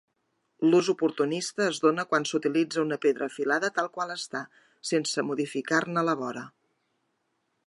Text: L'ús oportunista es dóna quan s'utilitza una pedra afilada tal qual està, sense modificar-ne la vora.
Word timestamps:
L'ús 0.69 0.87
oportunista 0.93 1.67
es 1.73 1.81
dóna 1.83 2.05
quan 2.13 2.25
s'utilitza 2.31 2.81
una 2.87 2.99
pedra 3.05 3.27
afilada 3.33 3.71
tal 3.79 3.93
qual 3.99 4.17
està, 4.17 4.45
sense 4.95 5.29
modificar-ne 5.33 6.09
la 6.11 6.21
vora. 6.25 6.49